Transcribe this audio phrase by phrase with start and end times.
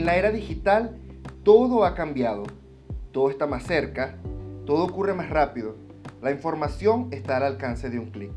[0.00, 0.98] la era digital
[1.42, 2.42] todo ha cambiado,
[3.12, 4.16] todo está más cerca,
[4.64, 5.76] todo ocurre más rápido,
[6.20, 8.32] la información está al alcance de un clic.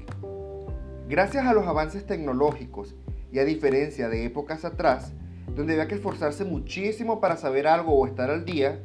[1.08, 2.96] Gracias a los avances tecnológicos
[3.32, 5.12] y a diferencia de épocas atrás,
[5.56, 8.80] donde había que esforzarse muchísimo para saber algo o estar al día,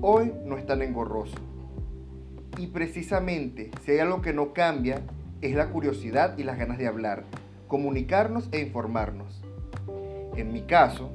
[0.00, 1.36] hoy no es tan engorroso.
[2.58, 5.00] Y precisamente, si hay algo que no cambia,
[5.42, 7.22] es la curiosidad y las ganas de hablar,
[7.68, 9.42] comunicarnos e informarnos.
[10.36, 11.10] En mi caso,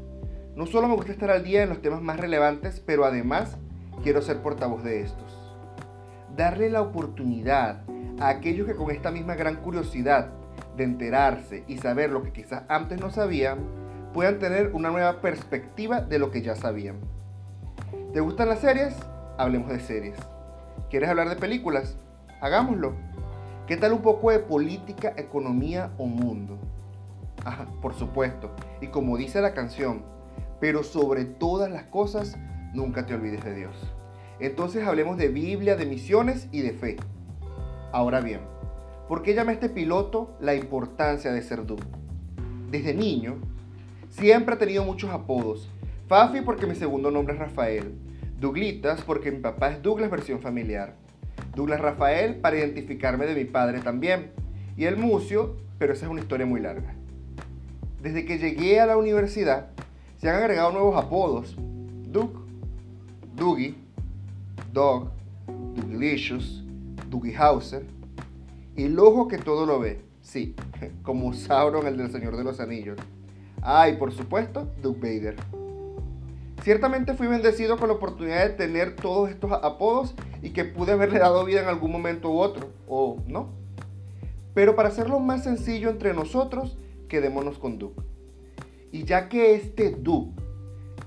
[0.56, 3.58] no solo me gusta estar al día en los temas más relevantes, pero además
[4.04, 5.58] quiero ser portavoz de estos.
[6.36, 7.84] Darle la oportunidad
[8.20, 10.30] a aquellos que con esta misma gran curiosidad
[10.76, 13.60] de enterarse y saber lo que quizás antes no sabían,
[14.14, 16.98] puedan tener una nueva perspectiva de lo que ya sabían.
[18.14, 18.96] ¿Te gustan las series?
[19.38, 20.18] Hablemos de series.
[20.90, 21.98] ¿Quieres hablar de películas?
[22.42, 22.94] Hagámoslo.
[23.68, 26.58] ¿Qué tal un poco de política, economía o mundo?
[27.46, 28.52] Ajá, por supuesto.
[28.82, 30.02] Y como dice la canción,
[30.60, 32.38] pero sobre todas las cosas,
[32.74, 33.76] nunca te olvides de Dios.
[34.40, 36.98] Entonces hablemos de Biblia, de misiones y de fe.
[37.92, 38.42] Ahora bien,
[39.08, 41.82] ¿por qué llama este piloto la importancia de ser Doug?
[42.70, 43.36] Desde niño,
[44.10, 45.70] siempre he tenido muchos apodos.
[46.08, 47.94] Fafi porque mi segundo nombre es Rafael.
[48.40, 50.96] Douglitas porque mi papá es Douglas versión familiar.
[51.56, 54.32] Douglas Rafael para identificarme de mi padre también.
[54.78, 56.94] Y el Mucio, pero esa es una historia muy larga.
[58.02, 59.72] Desde que llegué a la universidad,
[60.20, 61.56] se han agregado nuevos apodos.
[61.58, 62.46] Doug,
[63.36, 63.76] Dougie,
[64.74, 65.12] Dog,
[65.76, 66.64] Douglicious,
[67.10, 67.86] Dougie Hauser.
[68.76, 70.02] Y el ojo que todo lo ve.
[70.22, 70.56] Sí,
[71.04, 72.98] como Sauron, el del Señor de los Anillos.
[73.62, 75.38] Ah, y por supuesto, Doug Vader.
[76.64, 81.20] Ciertamente fui bendecido con la oportunidad de tener todos estos apodos y que pude haberle
[81.20, 83.50] dado vida en algún momento u otro, o no.
[84.54, 88.02] Pero para hacerlo más sencillo entre nosotros, quedémonos con Duke.
[88.92, 90.42] Y ya que este Duke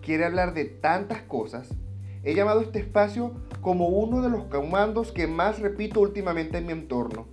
[0.02, 1.68] quiere hablar de tantas cosas,
[2.22, 6.72] he llamado este espacio como uno de los comandos que más repito últimamente en mi
[6.72, 7.26] entorno,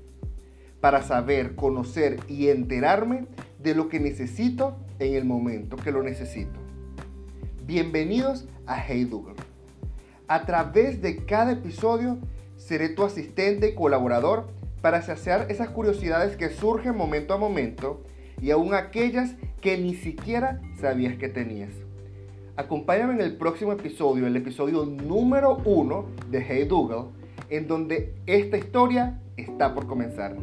[0.81, 3.27] para saber, conocer y enterarme
[3.59, 6.59] de lo que necesito en el momento que lo necesito.
[7.65, 9.07] Bienvenidos a Hey.
[10.27, 12.17] A través de cada episodio
[12.55, 14.47] seré tu asistente y colaborador
[14.81, 18.03] para saciar esas curiosidades que surgen momento a momento
[18.41, 21.73] y aún aquellas que ni siquiera sabías que tenías.
[22.55, 27.11] Acompáñame en el próximo episodio, el episodio número uno de Hey Google,
[27.49, 30.35] en donde esta historia está por comenzar.